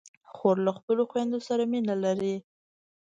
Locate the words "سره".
1.47-1.63